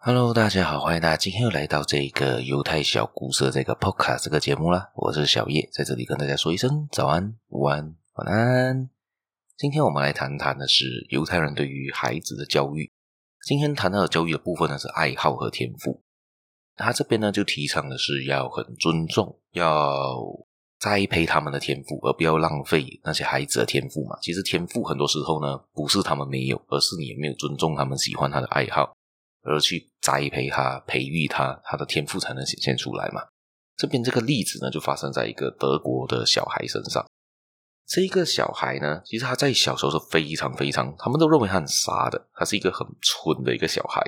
[0.00, 4.92] Hello，大家好，欢迎大家今天又来到这个犹太小故事这个 Podcast 这个节目啦。
[4.94, 8.88] 我是小叶，在这里跟大家说一声早安、午安、晚安。
[9.56, 12.88] 今天我们来谈谈的是犹太人对于孩子的教育。
[13.44, 16.00] 今天谈到的教育的部分呢，是爱好和天赋。
[16.76, 20.16] 他这边呢就提倡的是要很尊重，要
[20.78, 24.16] 栽培他们的天赋，而不要浪费那些孩子的天赋嘛。
[24.22, 28.94] 其实天赋很多时候呢，不是他们没有，而是你也没有尊重他们喜欢他的爱好。
[29.42, 33.22] 而去栽培他、培育他，他的天赋才能显现出来嘛。
[33.76, 37.04] 这边这个例子呢，就发生在一个德国的小孩身上。
[37.86, 44.02] 这一个小孩呢，其实他在小时候是非常非常，他们都认为他很傻的，他是一个很蠢的一个小孩，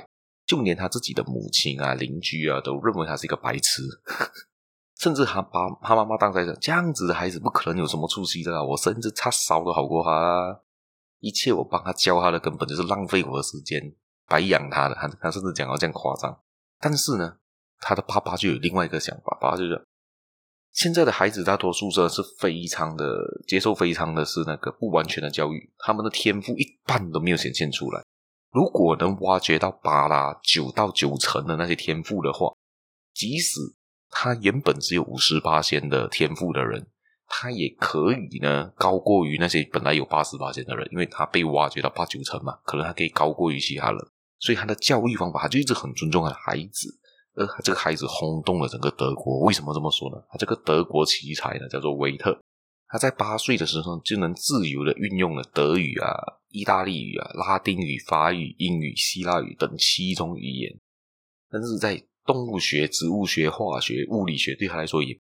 [0.45, 3.81] 就连他自己的母亲啊、邻居啊，都认为他是一个白痴。
[4.99, 8.63] 甚至他把他妈妈当在这这样子的孩子，不可能有什么出息的啊！
[8.63, 10.61] 我甚至叉烧都好过他，
[11.21, 13.81] 一切我帮他教他的，根本就是浪费我的时间。
[14.31, 16.39] 白养他的，他他甚至讲到这样夸张，
[16.79, 17.35] 但是呢，
[17.79, 19.85] 他的爸爸就有另外一个想法，爸爸就是
[20.71, 23.05] 现在的孩子大多数是是非常的
[23.45, 28.01] 接受，非常的是那个不完全的教育，他们的天赋一半都没有显现出来。
[28.53, 32.53] 如果能挖掘到八啦九到九成的那些天赋的话，
[33.13, 33.59] 即使
[34.09, 36.87] 他原本只有五十八仙的天赋的人，
[37.27, 43.99] 他也可以呢高过于那些本来有八十八仙的人，因为他被挖掘到八九成嘛，可能他可以高过于其他人。
[44.41, 46.89] 所以他的教育方法，他就一直很尊重他的孩子，
[47.35, 49.39] 而他这个孩子轰动了整个德国。
[49.41, 50.17] 为什么这么说呢？
[50.29, 52.37] 他这个德国奇才呢，叫做维特。
[52.87, 56.09] 他在八岁的时候就能自由地运用了德语啊、
[56.49, 60.77] 意大利语啊、拉丁语、法语、英语、希腊语等七种语言。
[61.49, 65.17] 但是在动物学、植物学、化学、物理学，对他来说也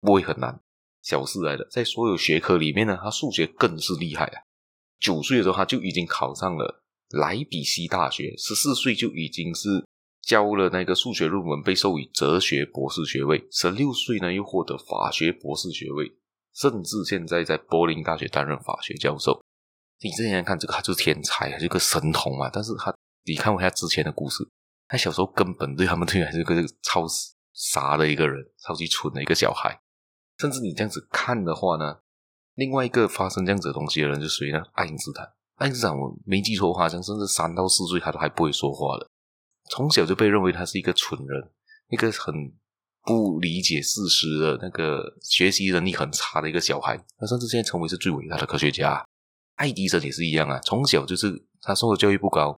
[0.00, 0.58] 不会很难，
[1.02, 1.66] 小事来的。
[1.70, 4.42] 在所有学科里面呢，他数学更是厉害啊！
[4.98, 6.79] 九岁的时候他就已经考上了。
[7.10, 9.84] 莱比锡大学，十四岁就已经是
[10.22, 13.46] 交了那个数学论文，被授予哲学博士学位。
[13.50, 16.12] 十六岁呢，又获得法学博士学位，
[16.54, 19.42] 甚至现在在柏林大学担任法学教授。
[20.02, 22.48] 你之前看这个，他就是天才，这个神童嘛。
[22.48, 22.94] 但是他，
[23.24, 24.48] 你看过他之前的故事，
[24.88, 27.04] 他小时候根本对他们 对来是个超
[27.52, 29.80] 傻的一个人，超级蠢的一个小孩。
[30.38, 31.98] 甚至你这样子看的话呢，
[32.54, 34.62] 另外一个发生这样子的东西的人是谁呢？
[34.72, 35.28] 爱因斯坦。
[35.60, 39.06] 爱因斯坦，我没记错的话，好像甚至三到四岁他都还不会说话了。
[39.68, 41.50] 从小就被认为他是一个蠢人，
[41.90, 42.34] 一个很
[43.02, 46.96] 不理解事实的那个学习能力很差的一个小孩。
[47.18, 49.04] 他甚至现在成为是最伟大的科学家。
[49.56, 52.58] 爱迪生也是一样啊，从小就是他受的教育不高，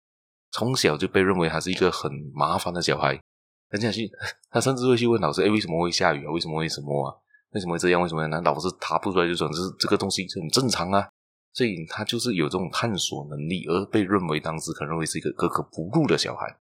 [0.52, 3.20] 从小就被认为他是一个很麻烦的小孩。
[3.68, 4.08] 很想去，
[4.48, 6.30] 他甚至会去问老师：“哎，为什么会下雨啊？
[6.30, 7.16] 为什么会什么啊？
[7.50, 8.00] 为什么会这样？
[8.00, 11.08] 为什么？”那老师答不出来，就说：“这是这个东西很正常啊。”
[11.52, 16.58] 所以他就是有这种探索能力，而被认为当时可能认为是一个格格不入的小孩。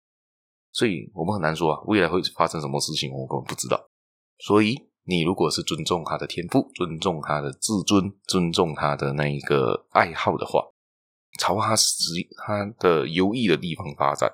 [0.71, 3.89] 所以我们很难说啊，未来会发生什么事情，我根本不知道。
[4.39, 10.63] 所以你如果是尊重他的天赋，尊重他的自尊，尊重他的那一个爱好的话，
[11.39, 12.03] 朝他实
[12.45, 14.31] 他的优异的地方发展，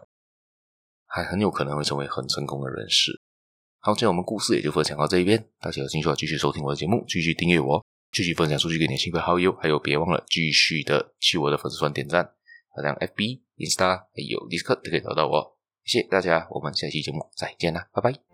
[1.05, 3.21] 还很有可能会成为很成功的人士。
[3.79, 7.84] 好，今天我们故事也就分享到这一边，大家有兴趣的话，继续收听我的节目，继续订阅我。
[8.15, 12.23] 继续分享出去给你的亲朋好友，还有别忘了继续的去我的粉丝团点赞，
[12.73, 15.57] 好像 FB、Insta 还有 Discord 都可以找到我。
[15.83, 18.24] 谢谢大家，我们下期节目再见啦，拜拜。